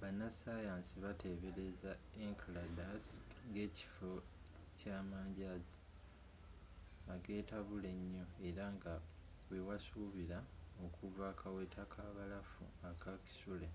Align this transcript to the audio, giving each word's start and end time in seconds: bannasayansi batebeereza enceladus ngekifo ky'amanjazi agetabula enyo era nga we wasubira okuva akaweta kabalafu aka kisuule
bannasayansi 0.00 0.94
batebeereza 1.04 1.92
enceladus 2.24 3.06
ngekifo 3.48 4.10
ky'amanjazi 4.78 5.78
agetabula 7.14 7.88
enyo 8.00 8.24
era 8.48 8.64
nga 8.76 8.94
we 9.48 9.58
wasubira 9.68 10.38
okuva 10.84 11.22
akaweta 11.32 11.82
kabalafu 11.94 12.62
aka 12.90 13.12
kisuule 13.24 13.68